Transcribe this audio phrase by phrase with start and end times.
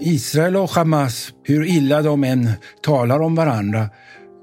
[0.00, 2.50] Israel och Hamas, hur illa de än
[2.82, 3.88] talar om varandra,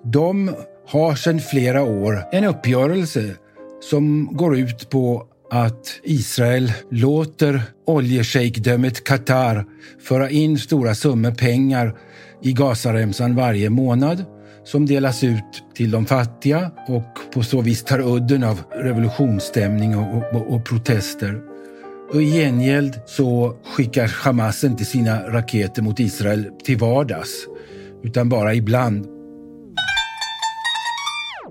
[0.04, 0.52] de
[0.88, 3.36] har sedan flera år en uppgörelse
[3.90, 9.66] som går ut på att Israel låter oljeshejkdömet Qatar
[10.02, 11.96] föra in stora summor pengar
[12.42, 14.26] i Gazaremsan varje månad
[14.64, 20.36] som delas ut till de fattiga och på så vis tar udden av revolutionsstämning och,
[20.36, 21.53] och, och protester.
[22.14, 27.48] Och I gengäld så skickar Hamas inte sina raketer mot Israel till vardags,
[28.04, 29.08] utan bara ibland.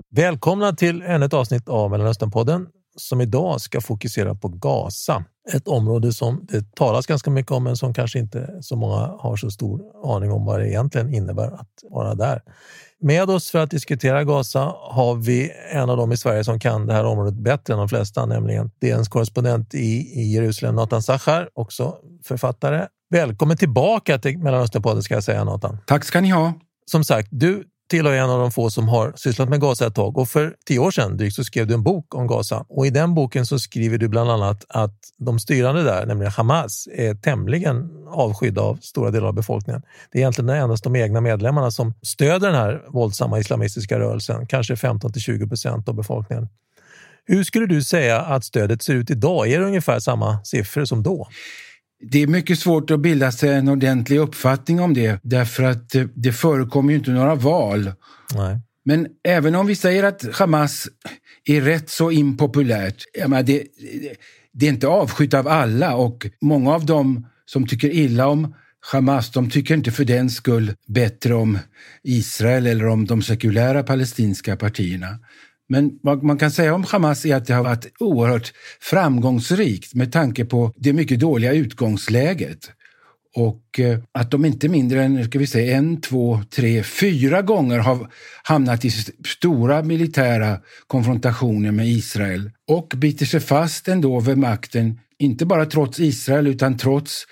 [0.09, 5.25] Välkomna till ännu ett avsnitt av Mellanösternpodden som idag ska fokusera på Gaza.
[5.53, 9.35] Ett område som det talas ganska mycket om men som kanske inte så många har
[9.35, 9.81] så stor
[10.15, 12.41] aning om vad det egentligen innebär att vara där.
[13.03, 16.87] Med oss för att diskutera Gaza har vi en av dem i Sverige som kan
[16.87, 21.49] det här området bättre än de flesta, nämligen DNs korrespondent i, i Jerusalem, Nathan Sachar,
[21.53, 22.87] också författare.
[23.09, 25.77] Välkommen tillbaka till Mellanösternpodden ska jag säga Nathan.
[25.85, 26.53] Tack ska ni ha.
[26.85, 30.17] Som sagt, du tillhör en av de få som har sysslat med Gaza ett tag
[30.17, 32.89] och för tio år sedan drygt så skrev du en bok om Gaza och i
[32.89, 37.89] den boken så skriver du bland annat att de styrande där, nämligen Hamas, är tämligen
[38.07, 39.81] avskydda av stora delar av befolkningen.
[40.11, 44.75] Det är egentligen endast de egna medlemmarna som stöder den här våldsamma islamistiska rörelsen, kanske
[44.75, 46.47] 15 till 20 procent av befolkningen.
[47.25, 49.47] Hur skulle du säga att stödet ser ut idag?
[49.47, 51.27] Är det ungefär samma siffror som då?
[52.11, 56.09] Det är mycket svårt att bilda sig en ordentlig uppfattning om det därför att det,
[56.13, 57.91] det förekommer ju inte några val.
[58.35, 58.59] Nej.
[58.85, 60.87] Men även om vi säger att Hamas
[61.45, 63.63] är rätt så impopulärt, menar, det,
[64.53, 68.55] det är inte avskytt av alla och många av dem som tycker illa om
[68.91, 71.59] Hamas, de tycker inte för den skull bättre om
[72.03, 75.19] Israel eller om de sekulära palestinska partierna.
[75.69, 80.11] Men vad man kan säga om Hamas är att det har varit oerhört framgångsrikt med
[80.11, 82.71] tanke på det mycket dåliga utgångsläget.
[83.35, 87.79] Och eh, att de inte mindre än ska vi säga, en, två, tre, fyra gånger
[87.79, 88.09] har
[88.43, 88.91] hamnat i
[89.27, 95.99] stora militära konfrontationer med Israel och biter sig fast ändå vid makten, inte bara trots
[95.99, 97.25] Israel utan trots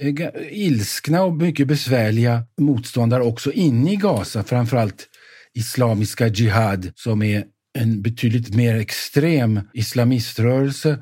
[0.00, 0.14] eh,
[0.50, 5.06] ilskna och mycket besvärliga motståndare också inne i Gaza, framförallt
[5.54, 7.44] Islamiska Jihad som är
[7.78, 10.98] en betydligt mer extrem islamiströrelse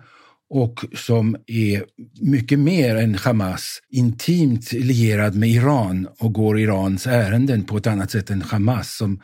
[0.50, 1.84] och som är
[2.20, 8.10] mycket mer än Hamas intimt lierad med Iran och går Irans ärenden på ett annat
[8.10, 8.97] sätt än Hamas.
[8.97, 9.20] Som,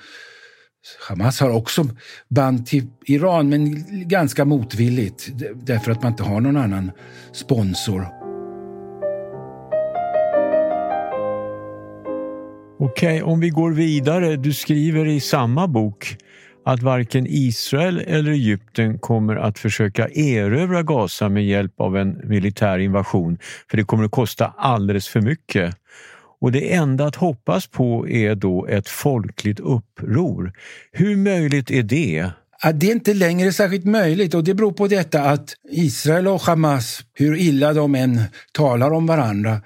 [1.09, 1.89] Hamas har också
[2.29, 6.91] band till Iran, men ganska motvilligt därför att man inte har någon annan
[7.33, 8.07] sponsor.
[12.79, 14.37] Okej, om vi går vidare.
[14.37, 16.17] Du skriver i samma bok
[16.65, 22.79] att varken Israel eller Egypten kommer att försöka erövra Gaza med hjälp av en militär
[22.79, 23.39] invasion,
[23.71, 25.77] för det kommer att kosta alldeles för mycket.
[26.41, 30.53] Och det enda att hoppas på är då ett folkligt uppror.
[30.93, 32.31] Hur möjligt är det?
[32.75, 37.01] det är inte längre särskilt möjligt och det beror på detta att Israel och Hamas,
[37.15, 38.21] hur illa de än
[38.53, 39.61] talar om varandra,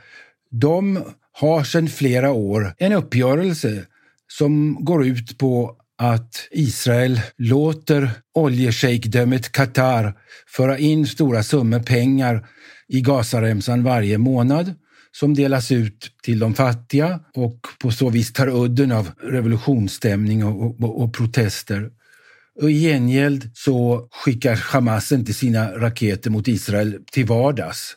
[0.50, 1.02] de
[1.32, 3.84] har sedan flera år en uppgörelse
[4.28, 10.14] som går ut på att Israel låter oljeshejkdömet Qatar
[10.48, 12.46] föra in stora summor pengar
[12.88, 14.74] i Gazaremsan varje månad
[15.12, 20.82] som delas ut till de fattiga och på så vis tar udden av revolutionsstämning och,
[20.82, 21.90] och, och protester.
[22.62, 27.96] Och I gengäld så skickar Hamas inte sina raketer mot Israel till vardags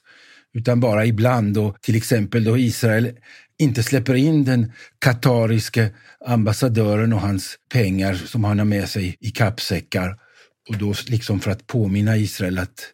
[0.54, 3.12] utan bara ibland och till exempel då Israel
[3.60, 5.90] inte släpper in den katariske
[6.26, 10.18] ambassadören och hans pengar som han har med sig i kappsäckar.
[10.70, 12.94] Och då liksom för att påminna Israel att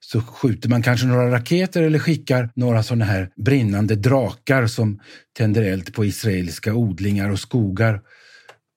[0.00, 5.00] så skjuter man kanske några raketer eller skickar några sådana här brinnande drakar som
[5.36, 8.00] tänder eld på israeliska odlingar och skogar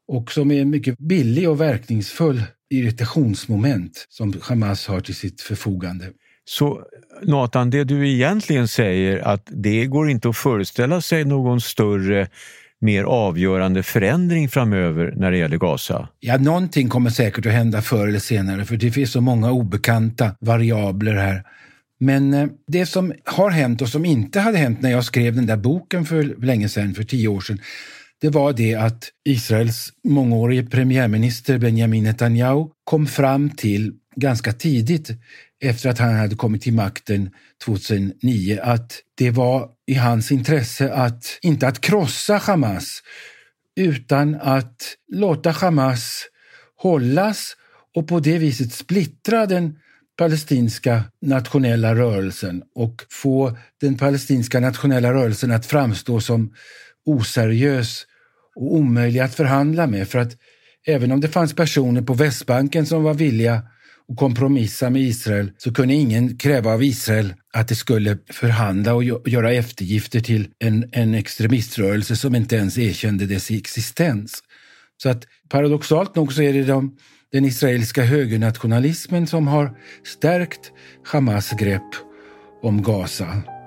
[0.08, 6.12] och som är en mycket billig och verkningsfull irritationsmoment som Hamas har till sitt förfogande.
[6.50, 6.82] Så
[7.24, 12.28] Nathan, det du egentligen säger att det går inte att föreställa sig någon större
[12.82, 16.10] mer avgörande förändring framöver när det gäller Gaza?
[16.20, 20.36] Ja, någonting kommer säkert att hända förr eller senare för det finns så många obekanta
[20.40, 21.44] variabler här.
[22.00, 25.46] Men eh, det som har hänt och som inte hade hänt när jag skrev den
[25.46, 27.60] där boken för länge sedan, för tio år sedan,
[28.22, 35.10] det var det att Israels mångårige premiärminister Benjamin Netanyahu kom fram till ganska tidigt
[35.62, 37.30] efter att han hade kommit till makten
[37.66, 43.04] 2009 att det var i hans intresse att inte att krossa Hamas
[43.76, 46.26] utan att låta Hamas
[46.76, 47.56] hållas
[47.96, 49.76] och på det viset splittra den
[50.18, 56.54] palestinska nationella rörelsen och få den palestinska nationella rörelsen att framstå som
[57.06, 58.06] oseriös
[58.56, 60.08] och omöjlig att förhandla med.
[60.08, 60.38] För att
[60.88, 63.64] även om det fanns personer på Västbanken som var villiga
[64.10, 69.04] och kompromissa med Israel så kunde ingen kräva av Israel att det skulle förhandla och
[69.04, 74.44] göra eftergifter till en, en extremiströrelse som inte ens erkände dess existens.
[75.04, 76.98] Så att paradoxalt nog så är det de,
[77.32, 80.72] den israeliska högernationalismen som har stärkt
[81.06, 81.96] Hamas grepp
[82.62, 83.59] om Gaza.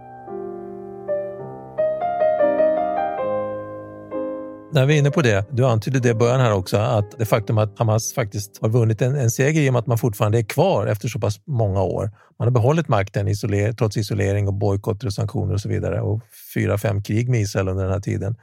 [4.75, 7.25] När vi är inne på det, du antydde det i början här också, att det
[7.25, 10.39] faktum att Hamas faktiskt har vunnit en, en seger i och med att man fortfarande
[10.39, 12.11] är kvar efter så pass många år.
[12.39, 16.21] Man har behållit makten isoler, trots isolering och bojkotter och sanktioner och så vidare och
[16.55, 18.37] fyra, fem krig med Israel under den här tiden.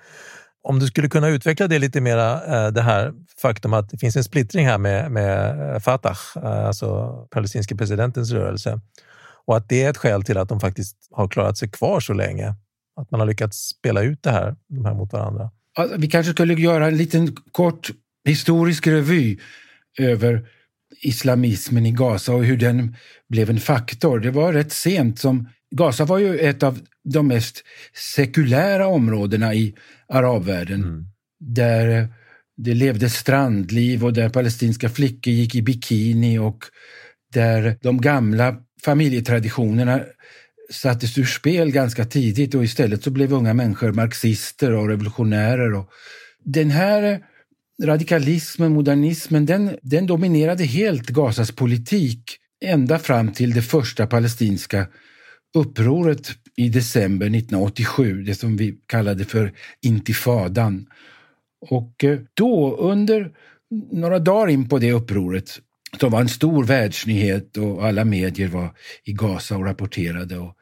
[0.63, 4.15] Om du skulle kunna utveckla det lite mera, eh, det här faktum att det finns
[4.15, 8.79] en splittring här med, med eh, Fatah, eh, alltså palestinska presidentens rörelse
[9.45, 12.13] och att det är ett skäl till att de faktiskt har klarat sig kvar så
[12.13, 12.55] länge.
[12.95, 15.51] Att man har lyckats spela ut det här, de här mot varandra.
[15.97, 17.91] Vi kanske skulle göra en liten kort
[18.25, 19.37] historisk revy
[19.99, 20.45] över
[21.01, 22.95] islamismen i Gaza och hur den
[23.29, 24.19] blev en faktor.
[24.19, 27.63] Det var rätt sent som Gaza var ju ett av de mest
[28.15, 29.75] sekulära områdena i
[30.07, 30.83] arabvärlden.
[30.83, 31.05] Mm.
[31.39, 32.07] Där
[32.57, 36.63] det levde strandliv och där palestinska flickor gick i bikini och
[37.33, 38.55] där de gamla
[38.85, 40.01] familjetraditionerna
[40.71, 45.73] sattes ur spel ganska tidigt och istället så blev unga människor marxister och revolutionärer.
[45.73, 45.89] Och
[46.43, 47.19] den här
[47.83, 54.87] radikalismen, modernismen, den, den dominerade helt Gazas politik ända fram till det första palestinska
[55.53, 60.85] upproret i december 1987, det som vi kallade för intifadan.
[61.69, 63.31] Och eh, då, under
[63.91, 65.59] några dagar in på det upproret,
[65.99, 70.37] som var en stor världsnyhet och alla medier var i Gaza och rapporterade.
[70.37, 70.55] Och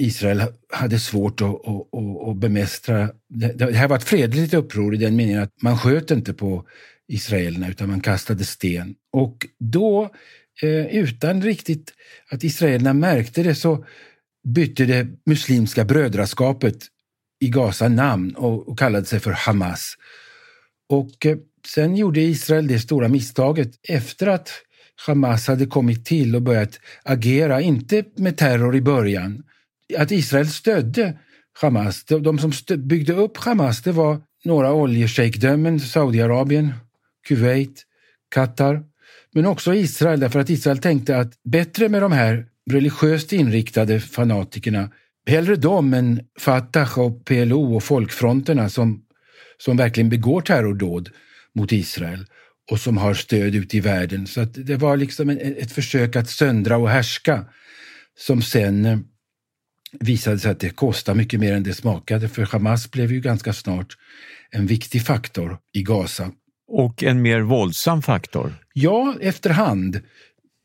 [0.00, 0.42] Israel
[0.72, 3.10] hade svårt att, att, att, bemästra...
[3.28, 6.66] Det här var ett fredligt uppror i den meningen att man sköt inte på
[7.08, 8.94] israelerna utan man kastade sten.
[9.12, 10.10] Och då,
[10.62, 11.92] eh, utan riktigt
[12.30, 13.84] att israelerna märkte det, så
[14.48, 16.76] bytte det muslimska brödraskapet
[17.40, 19.94] i Gaza namn och, kallade sig för Hamas.
[20.88, 21.36] Och eh,
[21.66, 24.50] sen gjorde Israel det stora misstaget efter att
[25.06, 29.42] Hamas hade kommit till och börjat agera, inte med terror i början,
[29.98, 31.18] att Israel stödde
[31.60, 32.04] Hamas.
[32.04, 36.72] De, de som byggde upp Hamas det var några oljeshejkdömen, Saudiarabien,
[37.28, 37.82] Kuwait,
[38.34, 38.82] Qatar,
[39.32, 44.90] men också Israel därför att Israel tänkte att bättre med de här religiöst inriktade fanatikerna,
[45.26, 49.02] hellre de än Fatah och PLO och folkfronterna som,
[49.58, 51.10] som verkligen begår terrordåd
[51.54, 52.26] mot Israel
[52.70, 54.26] och som har stöd ute i världen.
[54.26, 57.44] Så att det var liksom ett försök att söndra och härska
[58.18, 58.98] som sen eh,
[59.92, 63.52] visade sig att det kostade mycket mer än det smakade för Hamas blev ju ganska
[63.52, 63.96] snart
[64.50, 66.30] en viktig faktor i Gaza.
[66.68, 68.54] Och en mer våldsam faktor?
[68.72, 70.00] Ja, efterhand.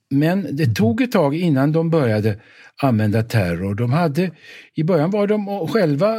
[0.09, 2.39] Men det tog ett tag innan de började
[2.81, 3.75] använda terror.
[3.75, 4.31] De hade,
[4.75, 6.15] I början var de själva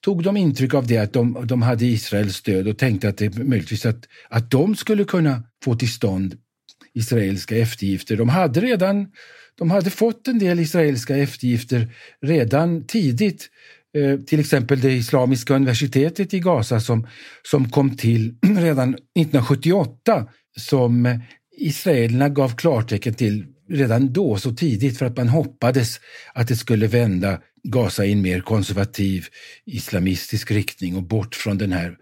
[0.00, 3.38] tog de intryck av det att de, de hade Israels stöd och tänkte att det
[3.38, 6.36] möjligtvis att, att de skulle kunna få till stånd
[6.94, 8.16] israeliska eftergifter.
[8.16, 9.06] De hade redan
[9.58, 11.88] de hade fått en del israeliska eftergifter
[12.22, 13.50] redan tidigt.
[13.96, 17.06] Eh, till exempel det Islamiska universitetet i Gaza som,
[17.42, 21.20] som kom till redan 1978 som
[21.56, 26.00] israelerna gav klartecken till redan då, så tidigt, för att man hoppades
[26.34, 29.26] att det skulle vända Gaza i en mer konservativ
[29.66, 31.96] islamistisk riktning och bort från den här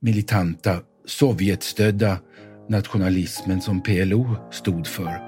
[0.00, 2.18] militanta Sovjetstödda
[2.68, 5.25] nationalismen som PLO stod för.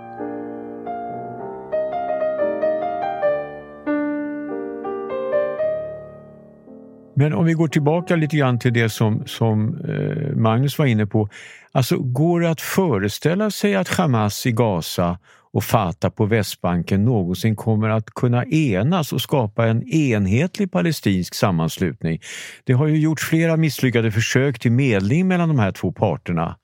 [7.18, 11.06] Men om vi går tillbaka lite grann till det som, som eh, Magnus var inne
[11.06, 11.28] på.
[11.72, 15.18] Alltså, går det att föreställa sig att Hamas i Gaza
[15.52, 22.20] och Fatah på Västbanken någonsin kommer att kunna enas och skapa en enhetlig palestinsk sammanslutning?
[22.64, 26.56] Det har ju gjorts flera misslyckade försök till medling mellan de här två parterna.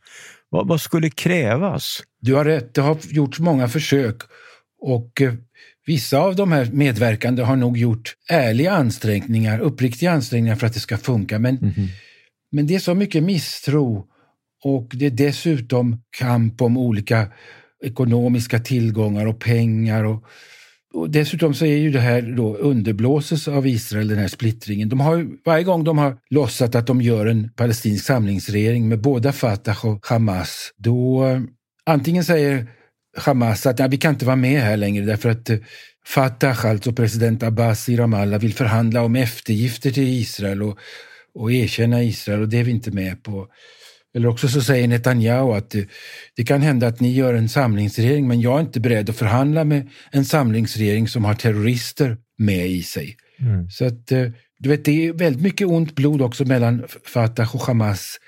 [0.49, 2.03] Vad, vad skulle krävas?
[2.21, 4.17] Du har rätt, det har gjorts många försök
[4.81, 5.33] och eh,
[5.87, 10.81] Vissa av de här medverkande har nog gjort ärliga ansträngningar, uppriktiga ansträngningar för att det
[10.81, 11.39] ska funka.
[11.39, 11.89] Men, mm -hmm.
[12.53, 14.07] men det är så mycket misstro
[14.65, 17.29] och det är dessutom kamp om olika
[17.85, 20.05] ekonomiska tillgångar och pengar.
[20.05, 20.25] Och,
[20.95, 24.89] och dessutom så är ju det här då underblåses av Israel, den här splittringen.
[24.89, 29.33] De har, varje gång de har låtsat att de gör en palestinsk samlingsregering med båda
[29.33, 31.25] Fatah och Hamas, då
[31.87, 32.69] antingen säger
[33.17, 35.59] Hamas att nej, vi kan inte vara med här längre därför att eh,
[36.07, 40.79] Fatah, alltså president Abbas i Ramallah, vill förhandla om eftergifter till Israel och,
[41.35, 43.49] och erkänna Israel och det är vi inte med på.
[44.15, 45.89] Eller också så säger Netanyahu att det,
[46.37, 49.65] det, kan hända att ni gör en samlingsregering men jag är inte beredd att förhandla
[49.65, 53.17] med en samlingsregering som har terrorister med i sig.
[53.41, 53.71] Mm.
[53.71, 54.27] Så att eh,
[54.59, 58.19] du vet, det är väldigt mycket ont blod också mellan Fatah och Hamas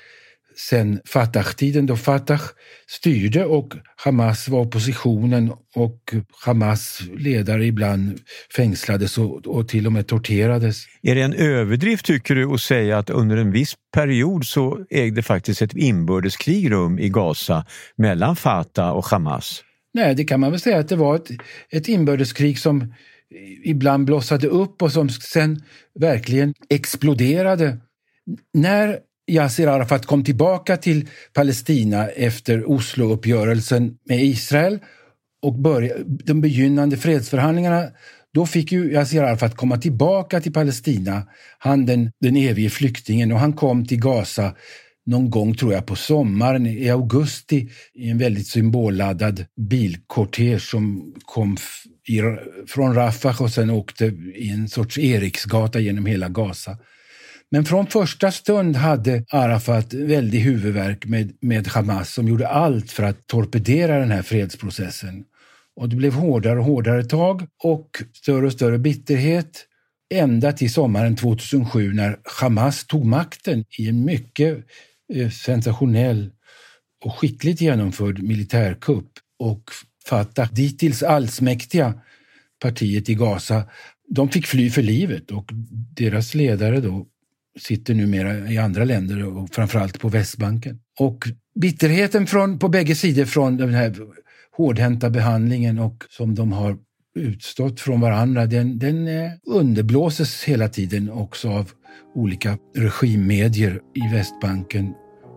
[0.56, 2.40] sen Fatah-tiden då Fatah
[2.86, 8.20] styrde och Hamas var oppositionen och Hamas ledare ibland
[8.56, 10.84] fängslades och, och, till och med torterades.
[11.02, 15.22] Är det en överdrift tycker du att säga att under en viss period så ägde
[15.22, 19.62] faktiskt ett inbördeskrig rum i Gaza mellan Fatah och Hamas?
[19.94, 21.28] Nej, det kan man väl säga att det var ett,
[21.70, 22.94] ett inbördeskrig som
[23.64, 25.62] ibland blossade upp och som sen
[25.94, 27.78] verkligen exploderade.
[28.54, 34.78] När Yasser Arafat kom tillbaka till Palestina efter Oslouppgörelsen med Israel
[35.42, 37.88] och började, de begynnande fredsförhandlingarna
[38.34, 41.22] då fick ju Yasser Arafat komma tillbaka till Palestina,
[41.58, 44.54] han den, den evige flyktingen, och han kom till Gaza
[45.06, 51.56] någon gång, tror jag, på sommaren i augusti i en väldigt symbolladdad bilkortege som kom
[52.08, 52.20] i,
[52.66, 54.04] från Rafah och sen åkte
[54.34, 56.78] i en sorts Eriksgata genom hela Gaza.
[57.50, 63.02] Men från första stund hade Arafat väldig huvudvärk med, med Hamas som gjorde allt för
[63.02, 65.24] att torpedera den här fredsprocessen.
[65.76, 69.66] Och det blev hårdare och hårdare tag och större och större bitterhet
[70.14, 74.58] ända till sommaren 2007 när Hamas tog makten i en mycket
[75.14, 76.30] eh, sensationell
[77.04, 79.10] och skickligt genomförd militärkupp.
[79.38, 79.70] Och
[80.06, 81.94] Fatah, dittills allsmäktiga
[82.62, 83.62] partiet i Gaza,
[84.08, 85.50] de fick fly för livet och
[85.96, 87.06] deras ledare då
[87.58, 90.80] sitter numera i andra länder och framförallt på Västbanken.
[90.98, 91.24] Och
[91.60, 93.96] bitterheten från, på bägge sidor från den här
[94.56, 96.76] hårdhänta behandlingen och som de har
[97.16, 101.70] utstått från varandra, den, den eh, underblåses hela tiden också av
[102.14, 104.94] olika regimmedier i Västbanken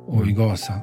[0.08, 0.74] och i Gaza.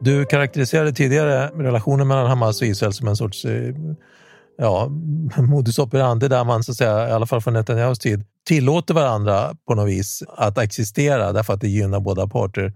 [0.00, 3.74] Du karaktäriserade tidigare relationen mellan Hamas och Israel som en sorts eh,
[4.58, 4.88] ja,
[5.36, 9.56] modus operandi där man, så att säga, i alla fall från Netanyahus tid, tillåter varandra
[9.66, 12.72] på något vis att existera därför att det gynnar båda parter.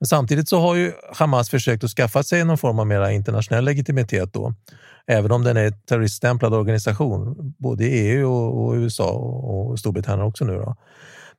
[0.00, 3.64] Men samtidigt så har ju Hamas försökt att skaffa sig någon form av mera internationell
[3.64, 4.54] legitimitet då.
[5.06, 9.78] Även om den är en terroriststämplad organisation, både i EU och, och USA och, och
[9.78, 10.52] Storbritannien också nu.
[10.52, 10.76] Då.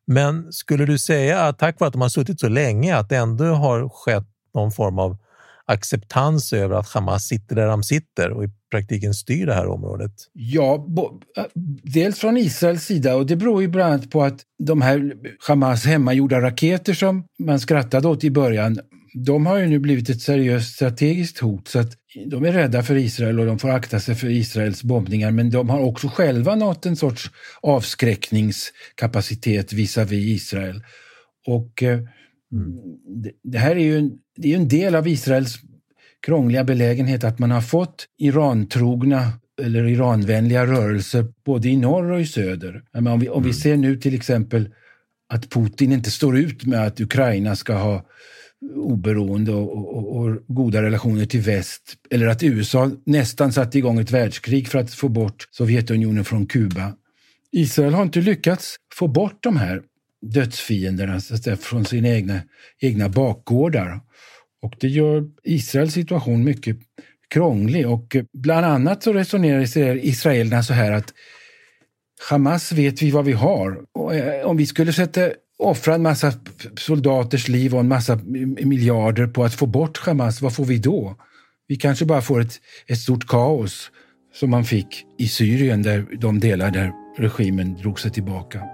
[0.08, 3.18] Men skulle du säga att tack vare att de har suttit så länge att det
[3.18, 5.18] ändå har skett någon form av
[5.74, 10.12] acceptans över att Hamas sitter där de sitter och i praktiken styr det här området?
[10.34, 10.88] Ja,
[11.38, 11.44] eh,
[11.84, 15.13] dels från Israels sida och det beror ju bland annat på att de här
[15.48, 18.80] Hamas hemmagjorda raketer som man skrattade åt i början,
[19.25, 21.92] de har ju nu blivit ett seriöst strategiskt hot så att
[22.25, 25.70] de är rädda för Israel och de får akta sig för Israels bombningar men de
[25.70, 30.84] har också själva nått en sorts avskräckningskapacitet visavi Israel.
[31.48, 32.00] Och eh,
[32.53, 33.33] eh, mm.
[33.43, 35.60] det här är ju en, det är en del av Israels
[36.25, 39.31] krångliga belägenhet att man har fått Irantrogna
[39.62, 42.83] eller Iranvänliga rörelser både i norr och i söder.
[42.93, 43.53] om, vi, om vi mm.
[43.53, 44.69] ser nu till exempel
[45.29, 48.05] att Putin inte står ut med att Ukraina ska ha
[48.75, 51.95] oberoende och, och, och, goda relationer till väst.
[52.10, 56.93] Eller att USA nästan satte igång ett världskrig för att få bort Sovjetunionen från Kuba.
[57.51, 59.81] Israel har inte lyckats få bort de här
[60.24, 61.20] dödsfienderna
[61.60, 62.42] från sina egna,
[62.80, 64.00] egna bakgårdar.
[64.62, 66.77] Och det gör Israels situation mycket
[67.30, 71.13] krånglig och bland annat så resonerar israelerna så här att
[72.30, 73.77] Hamas vet vi vad vi har.
[73.94, 76.34] Och eh, om vi skulle sätta offra en massa
[76.77, 78.15] soldaters liv och en massa
[78.63, 81.15] miljarder på att få bort Hamas, vad får vi då?
[81.68, 83.92] Vi kanske bara får ett, ett stort kaos
[84.34, 88.73] som man fick i Syrien, där de delar där regimen drog sig tillbaka.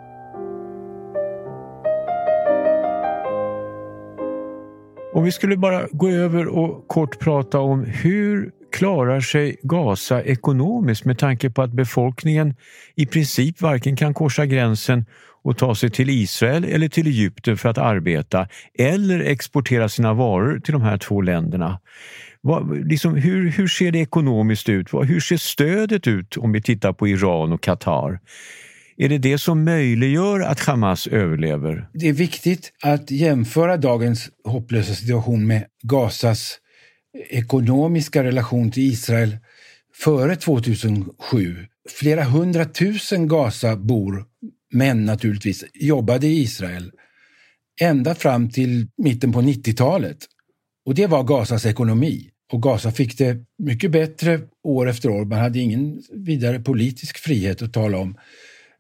[5.13, 11.06] Om vi skulle bara gå över och kort prata om hur klarar sig Gaza ekonomiskt
[11.06, 12.56] med tanke på att befolkningen
[12.96, 15.06] i princip varken kan korsa gränsen
[15.44, 18.48] och ta sig till Israel eller till Egypten för att arbeta
[18.78, 21.80] eller exportera sina varor till de här två länderna.
[22.42, 24.94] Vad, liksom, hur, hur ser det ekonomiskt ut?
[24.94, 28.20] Hur ser stödet ut om vi tittar på Iran och Qatar?
[29.01, 31.89] Är det det som möjliggör att Hamas överlever?
[31.94, 36.58] Det är viktigt att jämföra dagens hopplösa situation med Gazas
[37.18, 39.38] eh, ekonomiska relation till Israel
[39.96, 41.65] före 2007.
[41.89, 44.25] Flera hundratusen Gazabor,
[44.74, 46.91] män naturligtvis, jobbade i Israel
[47.82, 50.18] ända fram till mitten på 90-talet.
[50.86, 52.29] Och det var Gazas ekonomi.
[52.51, 55.25] Och Gaza fick det mycket bättre år efter år.
[55.25, 58.15] Man hade ingen vidare politisk frihet att tala om.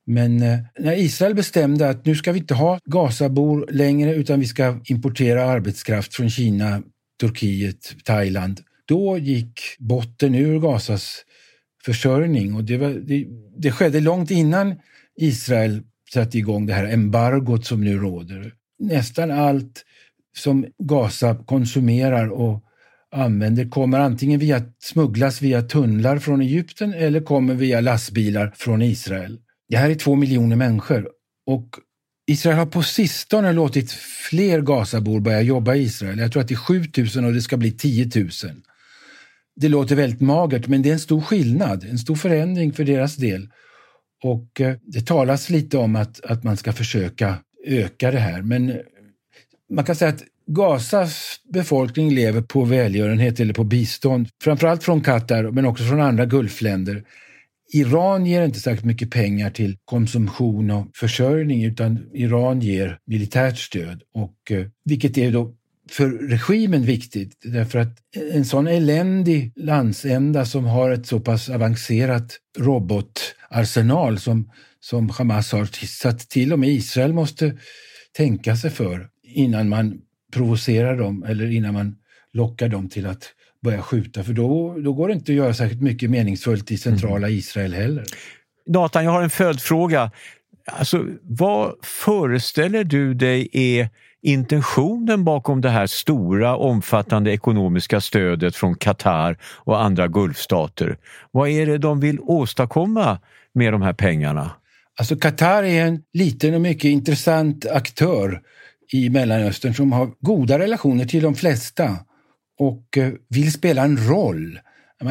[0.09, 4.45] Men eh, när Israel bestämde att nu ska vi inte ha Gazabor längre utan vi
[4.45, 6.81] ska importera arbetskraft från Kina,
[7.19, 8.59] Turkiet, Thailand.
[8.87, 11.25] Då gick botten ur Gazas
[11.85, 13.25] försörjning och det, var, det,
[13.57, 14.75] det skedde långt innan
[15.17, 15.81] Israel
[16.13, 18.53] satte igång det här embargot som nu råder.
[18.79, 19.85] Nästan allt
[20.37, 22.63] som Gaza konsumerar och
[23.11, 29.39] använder kommer antingen via, smugglas via tunnlar från Egypten eller kommer via lastbilar från Israel.
[29.69, 31.09] Det här är två miljoner människor
[31.45, 31.69] och
[32.27, 33.91] Israel har på sistone låtit
[34.29, 36.19] fler Gazabor börja jobba i Israel.
[36.19, 38.29] Jag tror att det är 7000 och det ska bli 10 000.
[39.55, 43.15] Det låter väldigt magert, men det är en stor skillnad, en stor förändring för deras
[43.15, 43.49] del.
[44.23, 47.35] Och eh, det talas lite om att, att man ska försöka
[47.65, 48.75] öka det här, men eh,
[49.69, 55.43] man kan säga att Gazas befolkning lever på välgörenhet eller på bistånd, framförallt från Qatar
[55.43, 57.03] men också från andra Gulfländer.
[57.73, 64.03] Iran ger inte särskilt mycket pengar till konsumtion och försörjning utan Iran ger militärt stöd,
[64.13, 65.55] och, eh, vilket är då
[65.89, 67.97] för regimen viktigt därför att
[68.33, 75.85] en sån eländig landsända som har ett så pass avancerat robotarsenal som, som Hamas har,
[75.85, 77.57] så att till och med Israel måste
[78.11, 80.01] tänka sig för innan man
[80.33, 81.95] provocerar dem eller innan man
[82.33, 83.23] lockar dem till att
[83.63, 87.27] börja skjuta för då, då går det inte att göra särskilt mycket meningsfullt i centrala
[87.27, 87.39] mm.
[87.39, 88.03] Israel heller.
[88.67, 90.11] Nathan, jag har en följdfråga.
[90.65, 93.89] Alltså, vad föreställer du dig är
[94.21, 100.97] intentionen bakom det här stora omfattande ekonomiska stödet från Qatar och andra Gulfstater?
[101.31, 103.19] Vad är det de vill åstadkomma
[103.53, 104.51] med de här pengarna?
[104.99, 108.41] Alltså Qatar är en liten och mycket intressant aktör
[108.91, 111.97] i Mellanöstern som har goda relationer till de flesta
[112.59, 114.59] och eh, vill spela en roll.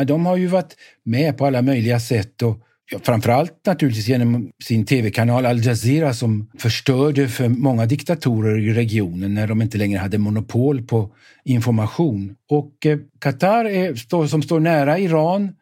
[0.06, 2.58] de har ju varit med på alla möjliga sätt och
[3.02, 9.46] framförallt naturligtvis genom sin tv-kanal Al Jazeera som förstörde för många diktatorer i regionen när
[9.46, 12.36] de inte längre hade monopol på information.
[12.48, 15.54] Och eh, Qatar är, som står nära Iran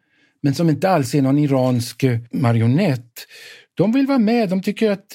[0.43, 3.27] men som inte alls är någon iransk eh, marionett
[3.75, 4.49] de vill vara med.
[4.49, 5.15] De tycker att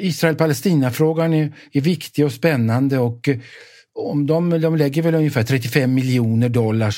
[0.00, 3.28] Israel-Palestina-frågan är, är, viktig och spännande och
[3.94, 6.94] om de, de lägger väl ungefär 35 miljoner dollar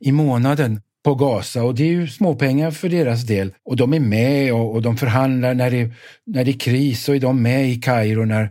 [0.00, 3.54] i månaden på Gaza och det är ju småpengar för deras del.
[3.64, 5.90] Och de är med och, och de förhandlar när det,
[6.26, 8.50] när det är kris så är de med i Kairo när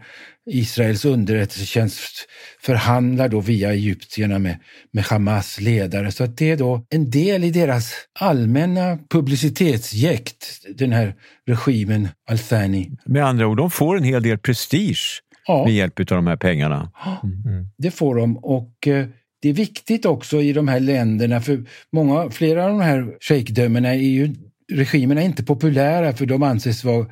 [0.50, 2.28] Israels underrättelsetjänst
[2.62, 4.60] förhandlar då via egyptierna med,
[4.92, 6.12] med Hamas ledare.
[6.12, 11.16] Så att det är då en del i deras allmänna publicitetsjäkt, den här
[11.48, 12.92] regimen Al-Thani.
[13.06, 15.64] Med andra ord, de får en hel del prestige ja.
[15.66, 16.92] med hjälp av de här pengarna.
[17.24, 17.68] Mm.
[17.78, 19.08] Det får de och eh,
[19.42, 23.90] det är viktigt också i de här länderna för många, flera av de här shejkdömena
[23.90, 24.36] är ju
[24.72, 27.08] regimerna är inte populära för de anses vara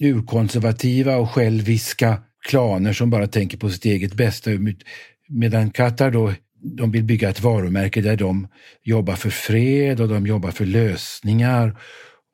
[0.00, 4.50] urkonservativa och själviska klaner som bara tänker på sitt eget bästa.
[5.28, 8.48] Medan Qatar då, de vill bygga ett varumärke där de
[8.82, 11.78] jobbar för fred och de jobbar för lösningar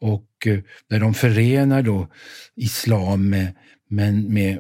[0.00, 0.58] och eh,
[0.90, 2.08] där de förenar då
[2.56, 3.54] islam med,
[3.88, 4.58] med, med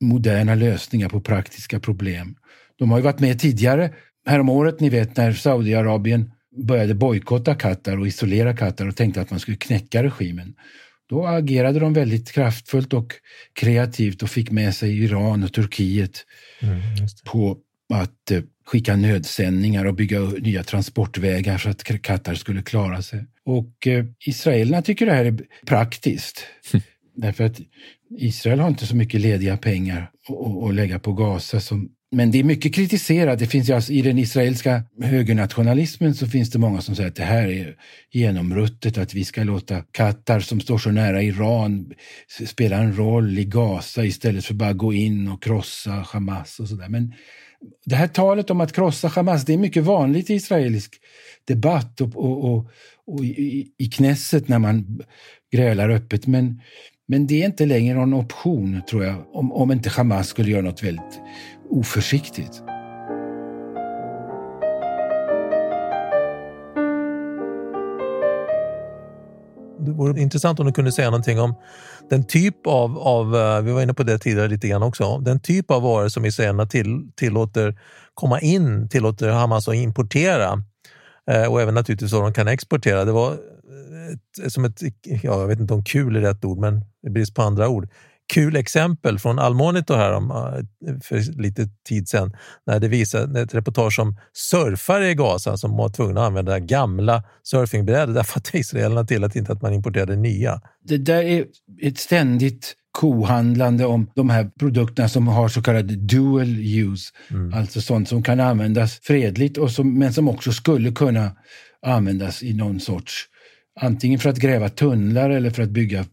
[0.00, 2.36] moderna lösningar på praktiska problem.
[2.78, 3.90] De har ju varit med tidigare,
[4.26, 9.40] häromåret, ni vet när Saudiarabien började bojkotta Qatar och isolera Qatar och tänkte att man
[9.40, 10.54] skulle knäcka regimen.
[11.08, 13.12] Då agerade de väldigt kraftfullt och
[13.52, 16.26] kreativt och fick med sig Iran och Turkiet
[16.62, 16.80] mm,
[17.24, 17.58] på
[17.94, 23.26] att eh, skicka nödsändningar och bygga nya transportvägar så att Qatar skulle klara sig.
[23.44, 26.46] Och eh, israelerna tycker det här är praktiskt.
[27.16, 27.60] Därför att
[28.18, 30.10] Israel har inte så mycket lediga pengar
[30.68, 33.38] att lägga på Gaza som men det är mycket kritiserat.
[33.38, 37.24] Det finns alltså, I den israeliska högernationalismen så finns det många som säger att det
[37.24, 37.76] här är
[38.10, 41.92] genomruttet, att vi ska låta Qatar som står så nära Iran
[42.46, 46.88] spela en roll i Gaza istället för bara gå in och krossa Hamas och sådär.
[46.88, 47.14] Men
[47.84, 50.94] det här talet om att krossa Hamas, det är mycket vanligt i israelisk
[51.44, 52.70] debatt och, och, och,
[53.06, 55.00] och i, i Knesset när man
[55.52, 56.26] grälar öppet.
[56.26, 56.60] Men,
[57.10, 60.62] men det är inte längre någon option, tror jag, om, om inte Hamas skulle göra
[60.62, 61.20] något väldigt
[61.70, 62.62] oförsiktigt.
[69.78, 71.54] Det vore intressant om du kunde säga någonting om
[72.10, 75.40] den typ av, av eh, vi var inne på det tidigare lite grann också, den
[75.40, 77.78] typ av varor som israelerna till, tillåter
[78.14, 80.62] komma in, tillåter Hamas att importera
[81.30, 83.04] eh, och även naturligtvis vad de kan exportera.
[83.04, 83.36] Det var
[84.12, 87.34] ett, som ett, ja, jag vet inte om kul är rätt ord, men det brist
[87.34, 87.88] på andra ord,
[88.32, 90.28] kul exempel från Almonitor här om,
[91.04, 95.88] för lite tid sedan när det visade ett reportage om surfare i Gaza som var
[95.88, 100.60] tvungna att använda gamla surfingbrädor därför att israelerna tillät inte att man importerade nya.
[100.84, 101.46] Det där är
[101.82, 107.54] ett ständigt kohandlande om de här produkterna som har så kallad dual use, mm.
[107.54, 111.30] alltså sånt som kan användas fredligt och som, men som också skulle kunna
[111.86, 113.26] användas i någon sorts,
[113.80, 116.04] antingen för att gräva tunnlar eller för att bygga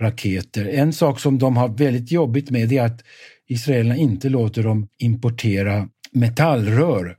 [0.00, 0.64] raketer.
[0.66, 3.04] En sak som de har väldigt jobbigt med är att
[3.48, 7.16] israelerna inte låter dem importera metallrör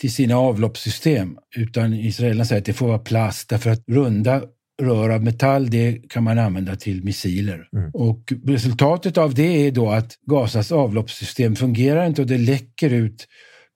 [0.00, 4.42] till sina avloppssystem, utan israelerna säger att det får vara plast därför att runda
[4.82, 7.68] rör av metall det kan man använda till missiler.
[7.72, 7.90] Mm.
[7.94, 13.26] Och resultatet av det är då att Gazas avloppssystem fungerar inte och det läcker ut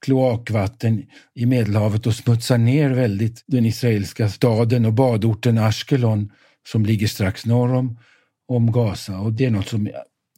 [0.02, 1.02] kloakvatten
[1.34, 6.30] i Medelhavet och smutsar ner väldigt den israeliska staden och badorten Ashkelon
[6.68, 7.98] som ligger strax norr om,
[8.48, 9.18] om Gaza.
[9.18, 9.88] Och det är något som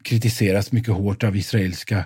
[0.04, 2.04] kritiseras mycket hårt av israeliska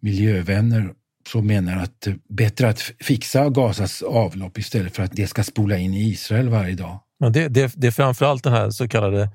[0.00, 0.90] miljövänner
[1.28, 5.44] som menar att det är bättre att fixa Gazas avlopp istället för att det ska
[5.44, 7.00] spola in i Israel varje dag.
[7.20, 9.30] Men det, det, det är framförallt den här så kallade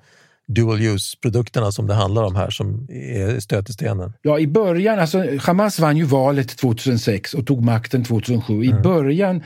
[0.48, 4.14] dual use-produkterna som det handlar om här som är stötestenen.
[4.22, 8.64] Ja, i början, alltså Hamas vann ju valet 2006 och tog makten 2007.
[8.64, 8.82] I mm.
[8.82, 9.44] början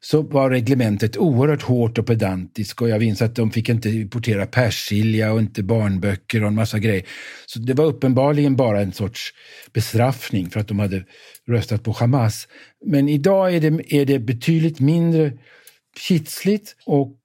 [0.00, 4.46] så var reglementet oerhört hårt och pedantiskt och jag minns att de fick inte importera
[4.46, 7.04] persilja och inte barnböcker och en massa grejer.
[7.46, 9.30] Så det var uppenbarligen bara en sorts
[9.72, 11.04] bestraffning för att de hade
[11.48, 12.48] röstat på Hamas.
[12.86, 15.32] Men idag är det, är det betydligt mindre
[16.08, 17.16] kitsligt och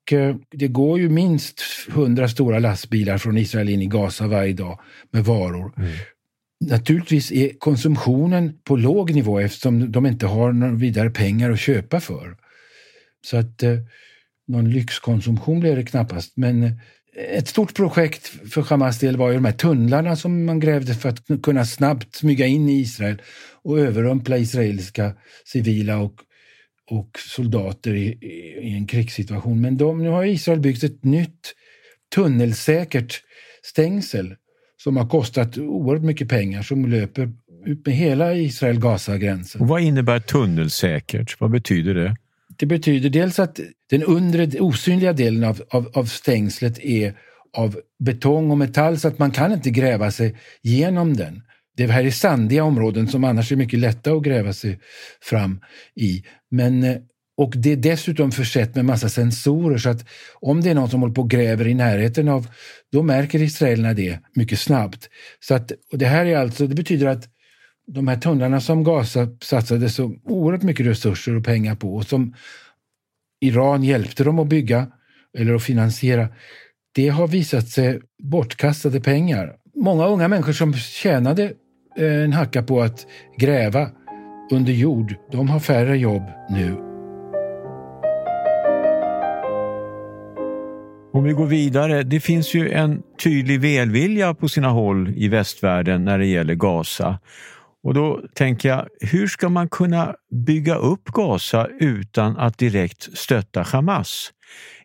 [0.51, 4.79] det går ju minst hundra stora lastbilar från Israel in i Gaza varje dag
[5.11, 5.73] med varor.
[5.77, 5.91] Mm.
[6.59, 11.99] Naturligtvis är konsumtionen på låg nivå eftersom de inte har några vidare pengar att köpa
[11.99, 12.37] för.
[13.25, 13.77] Så att eh,
[14.47, 16.37] någon lyxkonsumtion blir det knappast.
[16.37, 16.71] Men eh,
[17.15, 21.09] ett stort projekt för Hamas del var ju de här tunnlarna som man grävde för
[21.09, 23.21] att kunna snabbt smyga in i Israel
[23.63, 25.13] och överrumpla israeliska
[25.45, 26.21] civila och
[26.91, 28.07] och soldater i,
[28.61, 29.61] i, en krigssituation.
[29.61, 31.53] Men de, nu har Israel byggt ett nytt
[32.15, 33.21] tunnelsäkert
[33.63, 34.35] stängsel
[34.83, 37.31] som har kostat oerhört mycket pengar som löper
[37.65, 39.67] ut med hela Israel-Gaza-gränsen.
[39.67, 41.39] Vad innebär tunnelsäkert?
[41.39, 42.15] Vad betyder det?
[42.57, 47.17] Det betyder dels att den undre osynliga delen av, av, av stängslet är
[47.57, 51.41] av betong och metall så att man kan inte gräva sig genom den.
[51.77, 54.79] Det här är sandiga områden som annars är mycket lätta att gräva sig
[55.21, 55.59] fram
[55.95, 56.23] i.
[56.55, 56.97] Men, eh,
[57.37, 61.01] och det är dessutom försett med massa sensorer så att om det är någon som
[61.01, 62.47] håller på och gräver i närheten av,
[62.91, 65.09] då märker israelerna det mycket snabbt.
[65.39, 67.29] Så att, och det här är alltså, det betyder att
[67.87, 72.33] de här tunnlarna som Gaza satsade så oerhört mycket resurser och pengar på och som
[73.41, 74.87] Iran hjälpte dem att bygga
[75.37, 76.27] eller att finansiera,
[76.95, 79.55] det har visat sig bortkastade pengar.
[79.75, 81.43] Många unga människor som tjänade
[81.97, 83.05] eh, en hacka på att
[83.37, 83.91] gräva
[84.51, 86.75] under jord, de har färre jobb nu.
[91.13, 96.05] Om vi går vidare, det finns ju en tydlig välvilja på sina håll i västvärlden
[96.05, 97.19] när det gäller Gaza.
[97.83, 103.61] Och då tänker jag, hur ska man kunna bygga upp Gaza utan att direkt stötta
[103.61, 104.31] Hamas?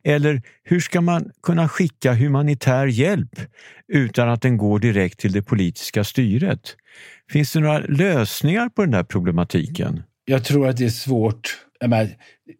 [0.04, 3.40] Eller hur ska man kunna skicka humanitär hjälp
[3.88, 6.76] utan att den går direkt till det politiska styret?
[7.30, 10.02] Finns det några lösningar på den här problematiken?
[10.24, 11.58] Jag tror att det är svårt.
[11.80, 12.08] Menar,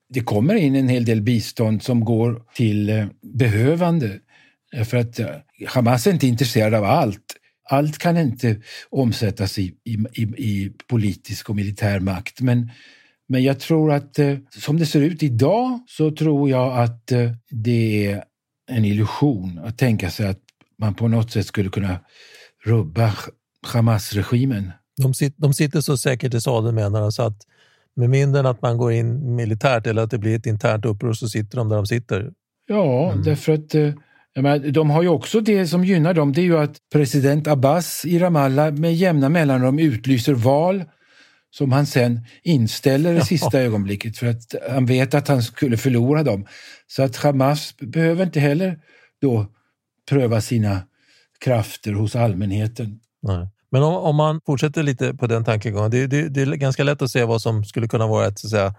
[0.09, 4.19] det kommer in en hel del bistånd som går till eh, behövande.
[4.85, 5.29] För att eh,
[5.67, 7.37] Hamas är inte intresserad av allt.
[7.69, 12.41] Allt kan inte omsättas i, i, i politisk och militär makt.
[12.41, 12.71] Men,
[13.29, 17.13] men jag tror att eh, som det ser ut idag så tror jag att
[17.51, 18.25] det är
[18.71, 20.41] en illusion att tänka sig att
[20.79, 22.01] man på något sätt skulle kunna
[22.65, 23.13] rubba
[23.67, 24.73] Hamas-regimen.
[25.03, 27.47] De, sit, de sitter så säkert i sadeln menar de, så att
[27.97, 31.13] med mindre än att man går in militärt eller att det blir ett internt uppror
[31.13, 32.33] så sitter de där de sitter.
[32.67, 33.25] Ja, mm.
[33.25, 33.93] därför att eh,
[34.35, 38.05] menar, de har ju också det som gynnar dem, det är ju att president Abbas
[38.05, 40.85] i Ramallah med jämna mellanrum utlyser val
[41.51, 43.65] som han sen inställer i sista ja.
[43.65, 46.47] ögonblicket för att han vet att han skulle förlora dem.
[46.87, 48.79] Så att Hamas behöver inte heller
[49.21, 49.47] då
[50.09, 50.83] pröva sina
[51.45, 53.01] krafter hos allmänheten.
[53.23, 53.49] Nej.
[53.71, 57.03] Men om, om, man fortsätter lite på den tankegången, det, det, det, är ganska lätt
[57.03, 58.75] att se vad som skulle kunna vara ett så att säga,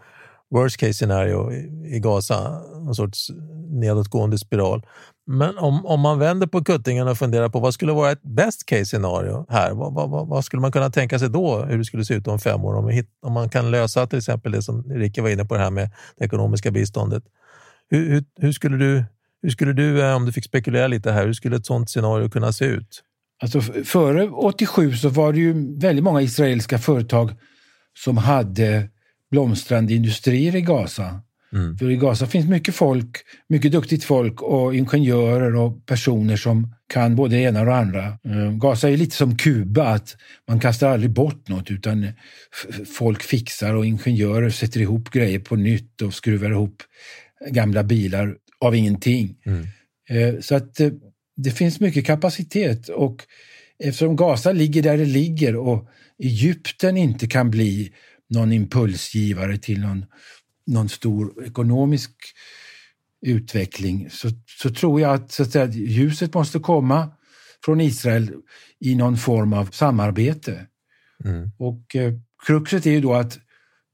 [0.49, 3.32] worst case scenario i, i Gaza, en sorts
[3.69, 4.86] nedåtgående spiral.
[5.27, 8.65] Men om, om man vänder på kuttingen och funderar på vad skulle vara ett best
[8.65, 9.73] case scenario här?
[9.73, 12.39] Vad, vad, vad, skulle man kunna tänka sig då, hur det skulle se ut om
[12.39, 12.73] fem år?
[12.73, 15.60] Om, hit, om man kan lösa till exempel det som Ricke var inne på, det
[15.60, 17.23] här med det ekonomiska biståndet.
[17.89, 19.04] Hur, hur, hur skulle du,
[19.41, 22.30] hur skulle du, eh, om du fick spekulera lite här, hur skulle ett sådant scenario
[22.30, 23.04] kunna se ut?
[23.41, 27.32] Alltså före 87 så var det ju väldigt många israeliska företag
[27.97, 28.89] som hade
[29.32, 31.21] blomstrande industrier i Gaza.
[31.54, 31.77] Mm.
[31.77, 33.17] För i Gaza finns mycket folk,
[33.49, 38.06] mycket duktigt folk och ingenjörer och personer som kan både det ena och det andra.
[38.06, 40.15] Eh, Gaza är lite som Kuba, att
[40.47, 42.08] man kastar aldrig bort något utan
[42.97, 46.84] folk fixar och ingenjörer sätter ihop grejer på nytt och skruvar ihop
[47.49, 49.36] gamla bilar av ingenting.
[49.45, 49.67] Mm.
[50.10, 50.89] Eh, så att eh,
[51.43, 53.25] det finns mycket kapacitet och
[53.80, 55.88] eftersom Gaza ligger där det ligger och
[56.19, 57.93] Egypten inte kan bli
[58.30, 60.06] någon impulsgivare till någon,
[60.67, 62.12] någon stor ekonomisk
[63.25, 67.12] utveckling så, så tror jag att, så att säga, ljuset måste komma
[67.65, 68.34] från Israel
[68.80, 70.65] i någon form av samarbete.
[71.25, 71.51] Mm.
[71.58, 72.13] Och eh,
[72.45, 73.39] kruxet är ju då att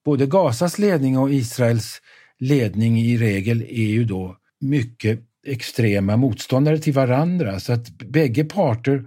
[0.05, 2.01] både Gazas ledning och Israels
[2.39, 9.03] ledning i regel är ju då mycket extrema motståndare till varandra så att bägge parter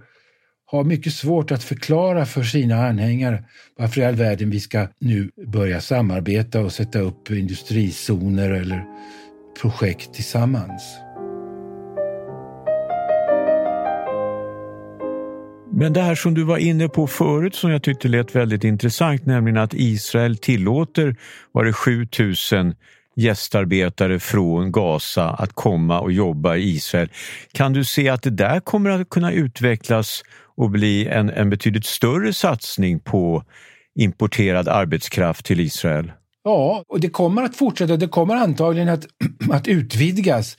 [0.65, 3.43] har mycket svårt att förklara för sina anhängare
[3.77, 8.85] varför i all världen vi ska nu börja samarbeta och sätta upp industrizoner eller
[9.61, 10.83] projekt tillsammans.
[15.73, 19.25] Men det här som du var inne på förut som jag tyckte lät väldigt intressant,
[19.25, 21.15] nämligen att Israel tillåter,
[21.51, 22.75] var det 7000
[23.15, 27.09] gästarbetare från Gaza att komma och jobba i Israel.
[27.51, 30.23] Kan du se att det där kommer att kunna utvecklas
[30.55, 33.43] och bli en, en betydligt större satsning på
[33.95, 36.11] importerad arbetskraft till Israel?
[36.43, 37.97] Ja, och det kommer att fortsätta.
[37.97, 39.05] Det kommer antagligen att,
[39.51, 40.57] att utvidgas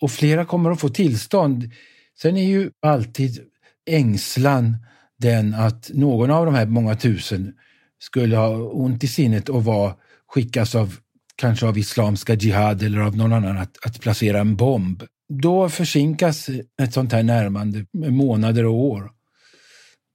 [0.00, 1.70] och flera kommer att få tillstånd.
[2.20, 3.38] Sen är ju alltid
[3.90, 4.76] ängslan
[5.18, 7.54] den att någon av de här många tusen
[7.98, 9.94] skulle ha ont i sinnet och var,
[10.26, 10.96] skickas av
[11.38, 15.02] kanske av Islamska Jihad eller av någon annan att, att placera en bomb.
[15.42, 16.48] Då försinkas
[16.82, 19.10] ett sånt här närmande med månader och år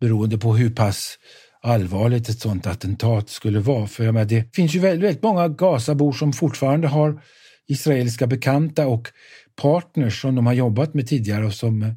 [0.01, 1.17] beroende på hur pass
[1.61, 3.87] allvarligt ett sånt attentat skulle vara.
[3.87, 7.21] För jag menar, det finns ju väldigt, väldigt många Gazabor som fortfarande har
[7.67, 9.07] israeliska bekanta och
[9.61, 11.93] partners som de har jobbat med tidigare och som eh,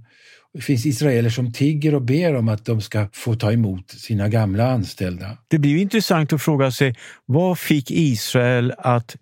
[0.57, 4.29] det finns israeler som tigger och ber om att de ska få ta emot sina
[4.29, 5.39] gamla anställda.
[5.49, 6.95] Det blir intressant att fråga sig
[7.27, 9.17] vad fick Israel att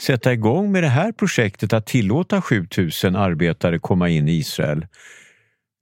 [0.00, 4.86] sätta igång med det här projektet att tillåta 7000 arbetare komma in i Israel?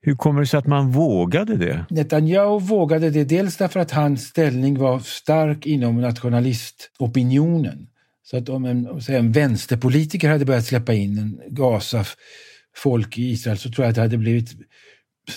[0.01, 1.87] Hur kommer det sig att man vågade det?
[1.91, 7.87] Netanyahu vågade det dels därför att hans ställning var stark inom nationalistopinionen.
[8.23, 13.71] Så att om en, en vänsterpolitiker hade börjat släppa in en Gaza-folk i Israel så
[13.71, 14.51] tror jag att det hade blivit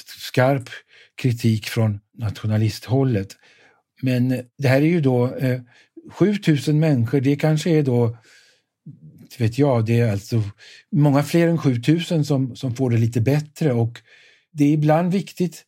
[0.05, 0.69] skarp
[1.21, 3.37] kritik från nationalisthållet.
[4.01, 5.61] Men det här är ju då eh,
[6.11, 8.17] 7000 människor, det kanske är då
[9.37, 10.43] vet jag, det är alltså
[10.91, 14.01] många fler än 7000 som, som får det lite bättre och
[14.51, 15.63] det är ibland viktigt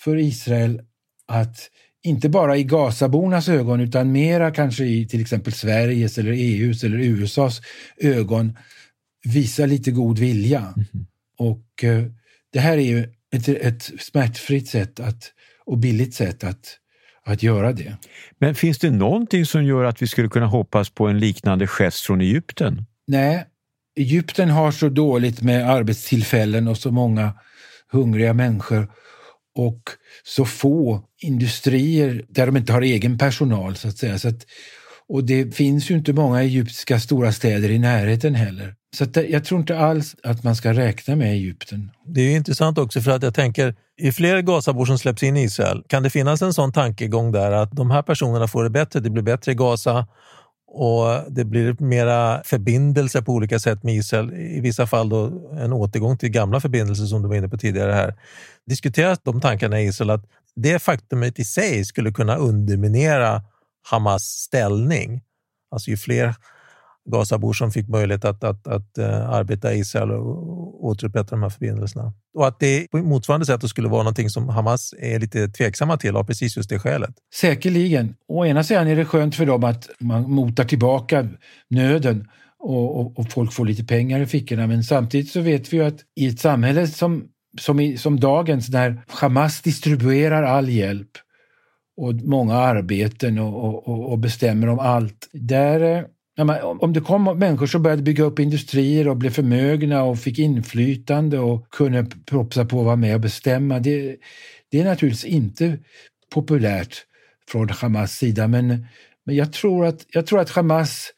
[0.00, 0.82] för Israel
[1.26, 1.70] att
[2.02, 6.98] inte bara i Gazabornas ögon utan mera kanske i till exempel Sveriges eller EUs eller
[6.98, 7.60] USAs
[7.96, 8.58] ögon
[9.24, 10.60] visa lite god vilja.
[10.76, 11.06] Mm.
[11.38, 12.04] Och eh,
[12.52, 15.32] det här är ju ett, ett smärtfritt sätt att,
[15.66, 16.78] och billigt sätt att,
[17.24, 17.96] att göra det.
[18.38, 22.00] Men finns det någonting som gör att vi skulle kunna hoppas på en liknande gest
[22.00, 22.86] från Egypten?
[23.06, 23.46] Nej,
[23.96, 27.32] Egypten har så dåligt med arbetstillfällen och så många
[27.92, 28.88] hungriga människor
[29.54, 29.80] och
[30.24, 34.18] så få industrier där de inte har egen personal så att säga.
[34.18, 34.46] Så att,
[35.08, 38.74] och det finns ju inte många egyptiska stora städer i närheten heller.
[38.94, 41.90] Så att jag tror inte alls att man ska räkna med Egypten.
[42.06, 45.42] Det är intressant också för att jag tänker, i fler Gazabor som släpps in i
[45.42, 49.00] Israel, kan det finnas en sån tankegång där att de här personerna får det bättre,
[49.00, 50.06] det blir bättre i Gaza
[50.66, 54.32] och det blir mera förbindelser på olika sätt med Israel.
[54.34, 57.92] I vissa fall då en återgång till gamla förbindelser som du var inne på tidigare
[57.92, 58.14] här.
[58.66, 60.24] Diskuteras de tankarna i Israel att
[60.56, 63.42] det faktumet i sig skulle kunna underminera
[63.90, 65.22] Hamas ställning.
[65.70, 66.34] Alltså ju fler
[67.10, 71.50] Gazabor som fick möjlighet att, att, att uh, arbeta i Israel och återupprätta de här
[71.50, 72.12] förbindelserna.
[72.34, 76.16] Och att det på motsvarande sätt skulle vara någonting som Hamas är lite tveksamma till
[76.16, 77.14] av precis just det skälet.
[77.34, 78.14] Säkerligen.
[78.28, 81.28] Å ena sidan är det skönt för dem att man motar tillbaka
[81.70, 84.66] nöden och, och, och folk får lite pengar i fickorna.
[84.66, 87.24] Men samtidigt så vet vi ju att i ett samhälle som,
[87.60, 91.10] som, i, som dagens, när Hamas distribuerar all hjälp
[91.96, 96.04] och många arbeten och, och, och bestämmer om allt, där eh,
[96.80, 101.38] om det kom människor som började bygga upp industrier och blev förmögna och fick inflytande
[101.38, 103.78] och kunde propsa på att vara med och bestämma.
[103.78, 104.16] Det,
[104.70, 105.78] det är naturligtvis inte
[106.32, 106.96] populärt
[107.48, 108.86] från Hamas sida men,
[109.24, 111.12] men jag, tror att, jag tror att Hamas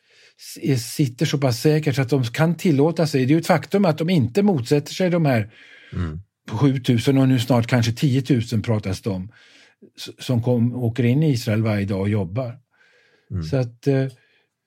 [0.78, 3.84] sitter så pass säkert så att de kan tillåta sig, det är ju ett faktum
[3.84, 5.50] att de inte motsätter sig de här
[5.92, 6.20] mm.
[6.50, 9.32] 7000 och nu snart kanske 10 000 pratas det om
[10.18, 12.58] som kom, åker in i Israel varje dag och jobbar.
[13.30, 13.42] Mm.
[13.42, 14.06] Så att eh,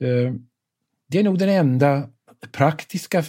[0.03, 0.33] Eh,
[1.09, 2.09] det är nog den enda
[2.51, 3.19] praktiska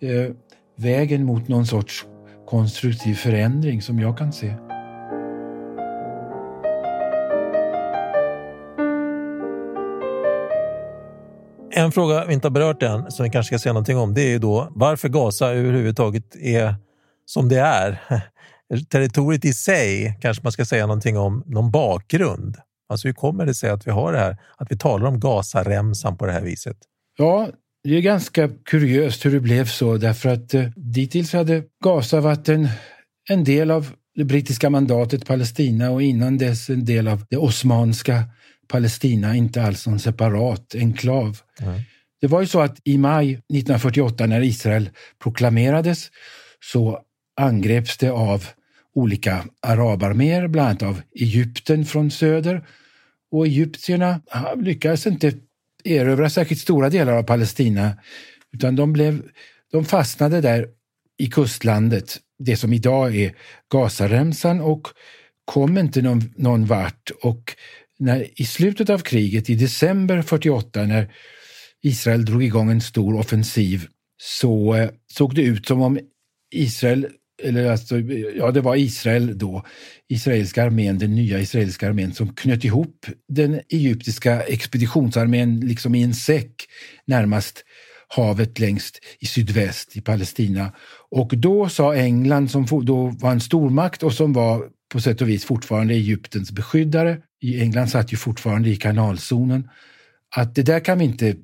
[0.00, 0.34] eh,
[0.76, 2.06] vägen mot någon sorts
[2.46, 4.54] konstruktiv förändring som jag kan se.
[11.74, 14.22] En fråga vi inte har berört än, som vi kanske ska säga någonting om, det
[14.22, 16.74] är ju då varför Gaza överhuvudtaget är
[17.24, 17.98] som det är.
[18.90, 22.56] Territoriet i sig kanske man ska säga någonting om, någon bakgrund.
[22.92, 26.16] Alltså hur kommer det sig att vi har det här, att vi talar om Gazaremsan
[26.16, 26.76] på det här viset?
[27.18, 27.48] Ja,
[27.84, 32.48] det är ganska kuriöst hur det blev så därför att eh, dittills hade Gaza varit
[32.48, 32.68] en,
[33.30, 38.24] en del av det brittiska mandatet Palestina och innan dess en del av det osmanska
[38.68, 41.38] Palestina, inte alls någon separat enklav.
[41.60, 41.80] Mm.
[42.20, 44.90] Det var ju så att i maj 1948 när Israel
[45.22, 46.10] proklamerades
[46.72, 47.00] så
[47.40, 48.46] angreps det av
[48.94, 52.66] olika arabarméer, bland annat av Egypten från söder.
[53.30, 54.20] Och egyptierna
[54.56, 55.32] lyckades inte
[55.84, 57.96] erövra särskilt stora delar av Palestina
[58.52, 59.22] utan de, blev,
[59.72, 60.68] de fastnade där
[61.18, 63.34] i kustlandet, det som idag är
[63.72, 64.88] Gazaremsan och
[65.44, 67.10] kom inte någon, någon vart.
[67.22, 67.54] Och
[67.98, 71.14] när, i slutet av kriget, i december 48, när
[71.82, 73.86] Israel drog igång en stor offensiv,
[74.22, 75.98] så eh, såg det ut som om
[76.54, 77.08] Israel
[77.42, 77.98] eller alltså,
[78.36, 79.64] ja, det var Israel då,
[80.08, 86.14] israeliska armén, den nya israeliska armén som knöt ihop den egyptiska expeditionsarmén liksom i en
[86.14, 86.54] säck
[87.06, 87.64] närmast
[88.08, 90.72] havet längst i sydväst i Palestina.
[91.10, 95.28] Och då sa England, som då var en stormakt och som var på sätt och
[95.28, 99.68] vis fortfarande Egyptens beskyddare, England satt ju fortfarande i kanalzonen,
[100.36, 101.34] att det där kan vi inte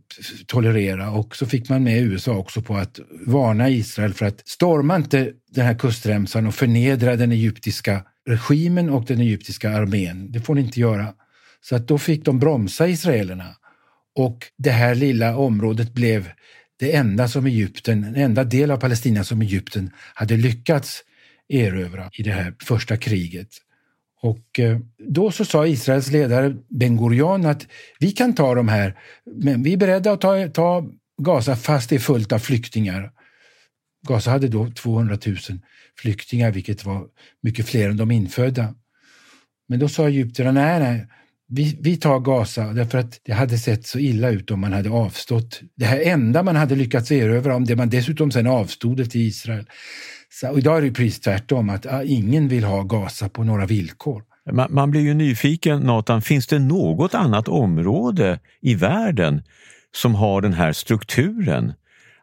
[0.46, 4.96] tolerera och så fick man med USA också på att varna Israel för att storma
[4.96, 10.32] inte den här kustremsan och förnedra den egyptiska regimen och den egyptiska armén.
[10.32, 11.14] Det får ni inte göra.
[11.60, 13.54] Så att då fick de bromsa israelerna
[14.14, 16.30] och det här lilla området blev
[16.78, 21.02] det enda som Egypten, den enda del av Palestina som Egypten hade lyckats
[21.48, 23.48] erövra i det här första kriget.
[24.20, 27.66] Och eh, då så sa Israels ledare Ben Gurion att
[28.00, 30.84] vi kan ta de här, men vi är beredda att ta, ta
[31.22, 33.12] Gaza fast det är fullt av flyktingar.
[34.08, 35.36] Gaza hade då 200 000
[35.98, 37.06] flyktingar, vilket var
[37.42, 38.74] mycket fler än de infödda.
[39.68, 41.06] Men då sa egyptierna, nej, nej,
[41.48, 44.90] vi, vi tar Gaza därför att det hade sett så illa ut om man hade
[44.90, 45.60] avstått.
[45.76, 49.20] Det här enda man hade lyckats erövra, om det man dessutom sen avstod det till
[49.20, 49.66] Israel.
[50.30, 53.66] Så, och idag är det precis tvärtom, att ah, ingen vill ha Gaza på några
[53.66, 54.22] villkor.
[54.52, 59.42] Man, man blir ju nyfiken, Nathan, finns det något annat område i världen
[59.96, 61.72] som har den här strukturen?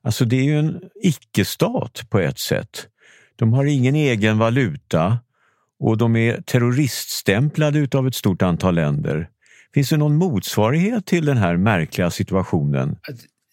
[0.01, 2.87] Alltså det är ju en icke-stat på ett sätt.
[3.35, 5.17] De har ingen egen valuta
[5.79, 9.29] och de är terroriststämplade av ett stort antal länder.
[9.73, 12.95] Finns det någon motsvarighet till den här märkliga situationen?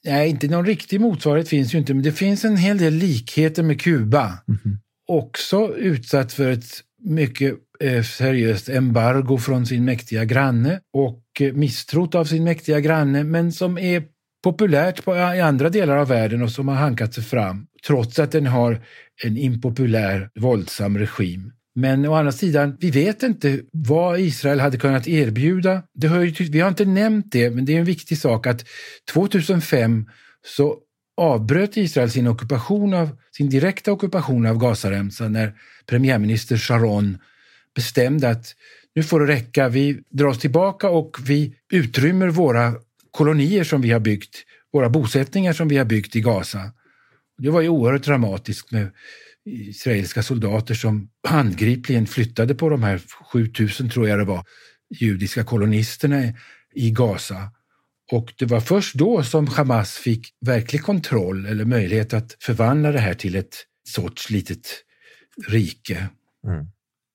[0.04, 3.62] Nej, inte någon riktig motsvarighet finns ju inte, men det finns en hel del likheter
[3.62, 4.38] med Kuba.
[4.48, 4.78] Mm.
[5.08, 6.66] Också utsatt för ett
[7.04, 13.24] mycket eh, seriöst embargo från sin mäktiga granne och eh, misstrott av sin mäktiga granne,
[13.24, 14.04] men som är
[14.44, 18.32] populärt på, i andra delar av världen och som har hankat sig fram trots att
[18.32, 18.80] den har
[19.24, 21.52] en impopulär, våldsam regim.
[21.74, 25.82] Men å andra sidan, vi vet inte vad Israel hade kunnat erbjuda.
[25.94, 28.64] Det har vi har inte nämnt det, men det är en viktig sak att
[29.12, 30.06] 2005
[30.46, 30.78] så
[31.16, 35.54] avbröt Israel sin ockupation av, sin direkta ockupation av Gazaremsan när
[35.86, 37.18] premiärminister Sharon
[37.74, 38.54] bestämde att
[38.94, 42.74] nu får det räcka, vi drar oss tillbaka och vi utrymmer våra
[43.10, 46.72] kolonier som vi har byggt, våra bosättningar som vi har byggt i Gaza.
[47.38, 48.90] Det var ju oerhört dramatiskt med
[49.44, 53.00] israeliska soldater som handgripligen flyttade på de här
[53.32, 54.44] 7000, tror jag det var,
[55.00, 56.22] judiska kolonisterna
[56.74, 57.50] i Gaza.
[58.12, 62.98] Och det var först då som Hamas fick verklig kontroll eller möjlighet att förvandla det
[62.98, 63.56] här till ett
[63.88, 64.84] sorts litet
[65.48, 66.08] rike.
[66.46, 66.66] Mm.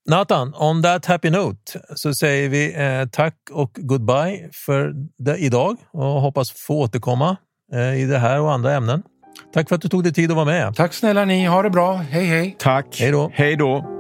[0.09, 4.95] Nathan, on that happy note så säger vi eh, tack och goodbye för
[5.37, 7.37] idag och hoppas få återkomma
[7.73, 9.04] eh, i det här och andra ämnen.
[9.54, 10.75] Tack för att du tog dig tid att vara med.
[10.75, 11.46] Tack snälla ni.
[11.46, 11.94] Ha det bra.
[11.94, 12.56] Hej hej.
[12.60, 12.98] Tack.
[13.00, 13.31] Hej då.
[13.33, 13.94] Hej då.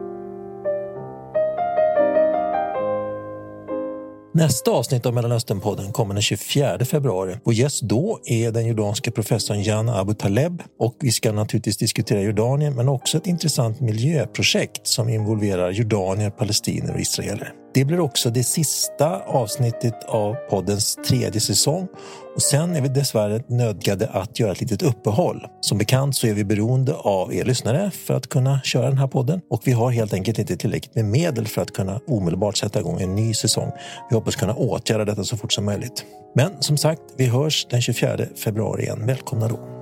[4.37, 7.37] Nästa avsnitt av Mellanösternpodden kommer den 24 februari.
[7.43, 12.21] Vår gäst då är den jordanske professorn Jan Abu Taleb och vi ska naturligtvis diskutera
[12.21, 17.53] Jordanien men också ett intressant miljöprojekt som involverar jordanier, palestinier och israeler.
[17.77, 21.87] Det blir också det sista avsnittet av poddens tredje säsong
[22.35, 25.47] och sen är vi dessvärre nödgade att göra ett litet uppehåll.
[25.61, 29.07] Som bekant så är vi beroende av er lyssnare för att kunna köra den här
[29.07, 32.79] podden och vi har helt enkelt inte tillräckligt med medel för att kunna omedelbart sätta
[32.79, 33.71] igång en ny säsong.
[34.09, 36.05] Vi hoppas kunna åtgärda detta så fort som möjligt.
[36.35, 39.05] Men som sagt, vi hörs den 24 februari igen.
[39.05, 39.76] Välkomna då!